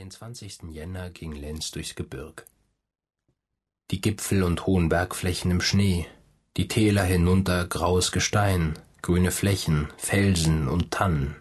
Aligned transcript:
Den 0.00 0.10
20. 0.10 0.70
Jänner 0.70 1.10
ging 1.10 1.32
Lenz 1.32 1.72
durchs 1.72 1.94
Gebirg. 1.94 2.46
Die 3.90 4.00
Gipfel 4.00 4.44
und 4.44 4.64
hohen 4.64 4.88
Bergflächen 4.88 5.50
im 5.50 5.60
Schnee, 5.60 6.06
die 6.56 6.68
Täler 6.68 7.02
hinunter 7.02 7.66
graues 7.66 8.10
Gestein, 8.10 8.78
grüne 9.02 9.30
Flächen, 9.30 9.88
Felsen 9.98 10.68
und 10.68 10.90
Tannen. 10.90 11.36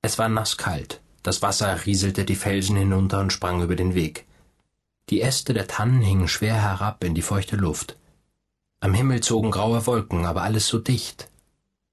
Es 0.00 0.18
war 0.18 0.30
nasskalt, 0.30 1.02
das 1.22 1.42
Wasser 1.42 1.84
rieselte 1.84 2.24
die 2.24 2.34
Felsen 2.34 2.76
hinunter 2.76 3.20
und 3.20 3.30
sprang 3.30 3.62
über 3.62 3.76
den 3.76 3.94
Weg. 3.94 4.24
Die 5.10 5.20
Äste 5.20 5.52
der 5.52 5.66
Tannen 5.66 6.00
hingen 6.00 6.28
schwer 6.28 6.54
herab 6.54 7.04
in 7.04 7.14
die 7.14 7.20
feuchte 7.20 7.56
Luft. 7.56 7.98
Am 8.80 8.94
Himmel 8.94 9.20
zogen 9.20 9.50
graue 9.50 9.84
Wolken, 9.84 10.24
aber 10.24 10.44
alles 10.44 10.66
so 10.66 10.78
dicht. 10.78 11.28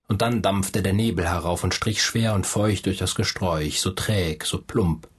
Und 0.07 0.21
dann 0.21 0.41
dampfte 0.41 0.81
der 0.81 0.93
Nebel 0.93 1.27
herauf 1.27 1.65
und 1.65 1.73
strich 1.73 2.01
schwer 2.01 2.35
und 2.35 2.47
feucht 2.47 2.85
durch 2.85 2.99
das 2.99 3.15
Gesträuch, 3.15 3.81
so 3.81 3.91
träg, 3.91 4.45
so 4.45 4.61
plump. 4.61 5.09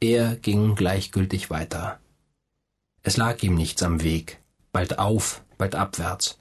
Er 0.00 0.36
ging 0.36 0.76
gleichgültig 0.76 1.50
weiter. 1.50 1.98
Es 3.02 3.16
lag 3.16 3.42
ihm 3.42 3.56
nichts 3.56 3.82
am 3.82 4.02
Weg, 4.02 4.38
bald 4.70 5.00
auf, 5.00 5.42
bald 5.56 5.74
abwärts. 5.74 6.38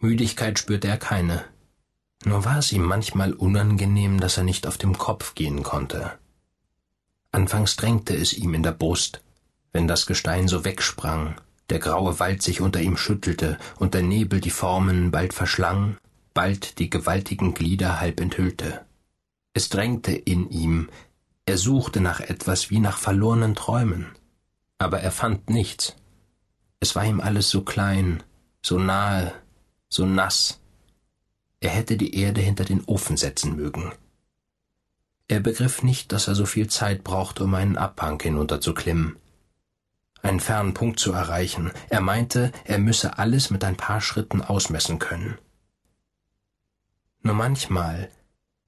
Müdigkeit 0.00 0.58
spürte 0.58 0.88
er 0.88 0.96
keine. 0.96 1.44
Nur 2.24 2.44
war 2.44 2.58
es 2.58 2.72
ihm 2.72 2.82
manchmal 2.82 3.34
unangenehm, 3.34 4.18
dass 4.18 4.36
er 4.36 4.42
nicht 4.42 4.66
auf 4.66 4.78
dem 4.78 4.98
Kopf 4.98 5.36
gehen 5.36 5.62
konnte. 5.62 6.18
Anfangs 7.30 7.76
drängte 7.76 8.16
es 8.16 8.32
ihm 8.32 8.52
in 8.54 8.64
der 8.64 8.72
Brust, 8.72 9.22
wenn 9.72 9.86
das 9.86 10.06
Gestein 10.06 10.48
so 10.48 10.64
wegsprang, 10.64 11.40
der 11.68 11.78
graue 11.78 12.18
Wald 12.18 12.42
sich 12.42 12.60
unter 12.60 12.80
ihm 12.80 12.96
schüttelte 12.96 13.58
und 13.78 13.94
der 13.94 14.02
Nebel 14.02 14.40
die 14.40 14.50
Formen 14.50 15.12
bald 15.12 15.34
verschlang, 15.34 15.98
bald 16.34 16.80
die 16.80 16.90
gewaltigen 16.90 17.54
Glieder 17.54 18.00
halb 18.00 18.18
enthüllte. 18.18 18.84
Es 19.54 19.68
drängte 19.68 20.12
in 20.12 20.50
ihm, 20.50 20.88
er 21.50 21.58
suchte 21.58 22.00
nach 22.00 22.20
etwas 22.20 22.70
wie 22.70 22.78
nach 22.78 22.96
verlorenen 22.96 23.56
Träumen, 23.56 24.06
aber 24.78 25.00
er 25.00 25.10
fand 25.10 25.50
nichts. 25.50 25.96
Es 26.78 26.94
war 26.94 27.04
ihm 27.04 27.20
alles 27.20 27.50
so 27.50 27.62
klein, 27.62 28.22
so 28.62 28.78
nahe, 28.78 29.34
so 29.88 30.06
nass. 30.06 30.60
Er 31.58 31.70
hätte 31.70 31.96
die 31.96 32.14
Erde 32.14 32.40
hinter 32.40 32.64
den 32.64 32.84
Ofen 32.84 33.16
setzen 33.16 33.56
mögen. 33.56 33.90
Er 35.26 35.40
begriff 35.40 35.82
nicht, 35.82 36.12
dass 36.12 36.28
er 36.28 36.36
so 36.36 36.46
viel 36.46 36.68
Zeit 36.68 37.02
brauchte, 37.02 37.42
um 37.42 37.54
einen 37.56 37.76
Abhang 37.76 38.22
hinunterzuklimmen, 38.22 39.16
einen 40.22 40.38
fernen 40.38 40.72
Punkt 40.72 41.00
zu 41.00 41.12
erreichen. 41.12 41.72
Er 41.88 42.00
meinte, 42.00 42.52
er 42.62 42.78
müsse 42.78 43.18
alles 43.18 43.50
mit 43.50 43.64
ein 43.64 43.76
paar 43.76 44.00
Schritten 44.00 44.40
ausmessen 44.40 45.00
können. 45.00 45.36
Nur 47.22 47.34
manchmal, 47.34 48.08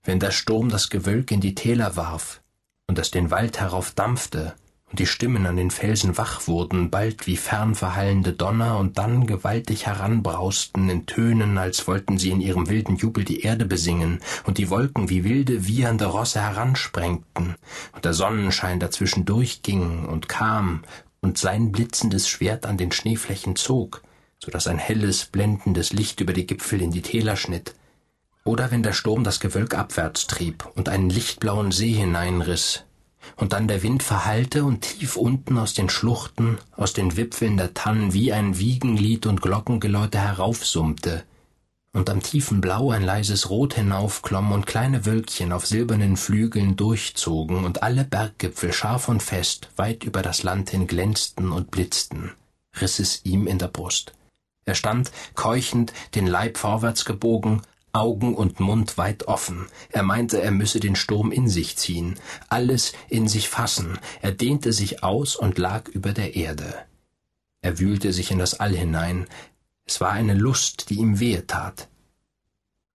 wenn 0.02 0.18
der 0.18 0.32
Sturm 0.32 0.68
das 0.68 0.90
Gewölk 0.90 1.30
in 1.30 1.40
die 1.40 1.54
Täler 1.54 1.94
warf, 1.94 2.41
und 2.86 2.98
es 2.98 3.10
den 3.10 3.30
Wald 3.30 3.60
heraufdampfte 3.60 4.54
und 4.92 4.98
die 4.98 5.06
Stimmen 5.06 5.46
an 5.46 5.56
den 5.56 5.70
Felsen 5.70 6.18
wach 6.18 6.46
wurden, 6.46 6.90
bald 6.90 7.26
wie 7.26 7.38
fernverhallende 7.38 8.34
Donner 8.34 8.78
und 8.78 8.98
dann 8.98 9.26
gewaltig 9.26 9.86
heranbrausten 9.86 10.90
in 10.90 11.06
Tönen, 11.06 11.56
als 11.56 11.88
wollten 11.88 12.18
sie 12.18 12.30
in 12.30 12.42
ihrem 12.42 12.68
wilden 12.68 12.96
Jubel 12.96 13.24
die 13.24 13.40
Erde 13.40 13.64
besingen, 13.64 14.20
und 14.44 14.58
die 14.58 14.68
Wolken 14.68 15.08
wie 15.08 15.24
wilde, 15.24 15.66
wiehernde 15.66 16.04
Rosse 16.04 16.42
heransprengten, 16.42 17.54
und 17.94 18.04
der 18.04 18.12
Sonnenschein 18.12 18.80
dazwischen 18.80 19.24
durchging 19.24 20.04
und 20.04 20.28
kam 20.28 20.82
und 21.22 21.38
sein 21.38 21.72
blitzendes 21.72 22.28
Schwert 22.28 22.66
an 22.66 22.76
den 22.76 22.92
Schneeflächen 22.92 23.56
zog, 23.56 24.02
so 24.38 24.50
dass 24.50 24.66
ein 24.66 24.78
helles, 24.78 25.24
blendendes 25.24 25.94
Licht 25.94 26.20
über 26.20 26.34
die 26.34 26.46
Gipfel 26.46 26.82
in 26.82 26.90
die 26.90 27.00
Täler 27.00 27.36
schnitt, 27.36 27.74
oder 28.44 28.70
wenn 28.70 28.82
der 28.82 28.92
Sturm 28.92 29.24
das 29.24 29.40
Gewölk 29.40 29.74
abwärts 29.74 30.26
trieb 30.26 30.68
und 30.74 30.88
einen 30.88 31.10
lichtblauen 31.10 31.72
See 31.72 31.92
hineinriss, 31.92 32.84
und 33.36 33.52
dann 33.52 33.68
der 33.68 33.82
Wind 33.82 34.02
verhallte 34.02 34.64
und 34.64 34.80
tief 34.80 35.16
unten 35.16 35.58
aus 35.58 35.74
den 35.74 35.88
Schluchten, 35.88 36.58
aus 36.76 36.92
den 36.92 37.16
Wipfeln 37.16 37.56
der 37.56 37.72
Tannen 37.72 38.12
wie 38.12 38.32
ein 38.32 38.58
Wiegenlied 38.58 39.26
und 39.26 39.42
Glockengeläute 39.42 40.18
heraufsummte, 40.18 41.24
und 41.94 42.08
am 42.08 42.22
tiefen 42.22 42.60
Blau 42.60 42.90
ein 42.90 43.02
leises 43.02 43.50
Rot 43.50 43.74
hinaufklomm 43.74 44.52
und 44.52 44.66
kleine 44.66 45.04
Wölkchen 45.04 45.52
auf 45.52 45.66
silbernen 45.66 46.16
Flügeln 46.16 46.74
durchzogen 46.74 47.64
und 47.64 47.82
alle 47.82 48.04
Berggipfel 48.04 48.72
scharf 48.72 49.08
und 49.08 49.22
fest 49.22 49.68
weit 49.76 50.02
über 50.04 50.22
das 50.22 50.42
Land 50.42 50.70
hin 50.70 50.86
glänzten 50.86 51.52
und 51.52 51.70
blitzten, 51.70 52.32
riss 52.80 52.98
es 52.98 53.24
ihm 53.24 53.46
in 53.46 53.58
der 53.58 53.68
Brust. 53.68 54.14
Er 54.64 54.74
stand, 54.74 55.10
keuchend, 55.34 55.92
den 56.14 56.26
Leib 56.26 56.56
vorwärts 56.56 57.04
gebogen, 57.04 57.62
Augen 57.92 58.34
und 58.34 58.60
Mund 58.60 58.96
weit 58.96 59.28
offen. 59.28 59.66
Er 59.90 60.02
meinte, 60.02 60.40
er 60.40 60.50
müsse 60.50 60.80
den 60.80 60.96
Sturm 60.96 61.30
in 61.30 61.48
sich 61.48 61.76
ziehen, 61.76 62.18
alles 62.48 62.92
in 63.08 63.28
sich 63.28 63.48
fassen. 63.48 63.98
Er 64.22 64.32
dehnte 64.32 64.72
sich 64.72 65.02
aus 65.02 65.36
und 65.36 65.58
lag 65.58 65.88
über 65.88 66.12
der 66.12 66.34
Erde. 66.34 66.74
Er 67.60 67.78
wühlte 67.78 68.12
sich 68.12 68.30
in 68.30 68.38
das 68.38 68.58
All 68.58 68.74
hinein. 68.74 69.26
Es 69.84 70.00
war 70.00 70.10
eine 70.10 70.34
Lust, 70.34 70.90
die 70.90 70.96
ihm 70.96 71.20
wehe 71.20 71.46
tat. 71.46 71.88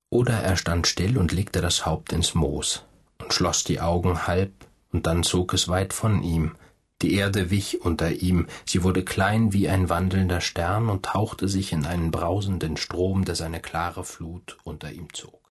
Oder 0.10 0.34
er 0.34 0.58
stand 0.58 0.88
still 0.88 1.18
und 1.18 1.32
legte 1.32 1.62
das 1.62 1.86
Haupt 1.86 2.12
ins 2.14 2.34
Moos 2.34 2.84
und 3.20 3.34
schloss 3.34 3.64
die 3.64 3.80
Augen 3.82 4.26
halb, 4.28 4.54
und 4.92 5.06
dann 5.06 5.24
zog 5.24 5.54
es 5.54 5.68
weit 5.68 5.94
von 5.94 6.24
ihm, 6.24 6.56
die 7.02 7.14
Erde 7.14 7.52
wich 7.52 7.82
unter 7.82 8.12
ihm, 8.12 8.48
sie 8.66 8.84
wurde 8.84 9.04
klein 9.04 9.54
wie 9.54 9.70
ein 9.70 9.90
wandelnder 9.90 10.42
Stern 10.42 10.90
und 10.90 11.06
tauchte 11.06 11.48
sich 11.48 11.72
in 11.72 11.86
einen 11.86 12.12
brausenden 12.12 12.78
Strom, 12.78 13.26
der 13.26 13.36
seine 13.36 13.60
klare 13.60 14.04
Flut 14.04 14.58
unter 14.64 14.92
ihm 14.92 15.14
zog. 15.14 15.47